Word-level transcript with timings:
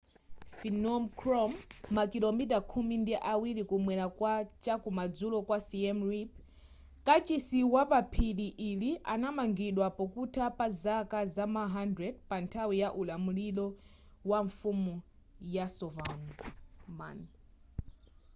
phnom 0.59 1.03
krom 1.19 1.51
makilomita 1.95 2.57
khumi 2.69 2.95
ndi 3.03 3.13
awiri 3.33 3.63
kumwela 3.69 4.05
kwa 4.17 4.33
chaku 4.63 4.89
madzulo 4.97 5.37
kwa 5.47 5.57
siem 5.67 5.97
reap 6.11 6.31
kachisi 7.05 7.59
wapa 7.73 7.99
phiri 8.11 8.47
ili 8.69 8.91
anamangidwa 9.13 9.87
pokutha 9.97 10.45
pa 10.57 10.67
zaka 10.81 11.19
za 11.33 11.45
ma 11.55 11.63
800 11.75 12.11
panthawi 12.29 12.75
ya 12.83 12.89
ulamuliro 13.01 13.67
wa 14.29 14.39
mfumu 14.47 14.95
yasovarman 15.55 17.19